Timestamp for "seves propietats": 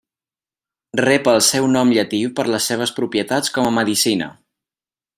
2.73-3.57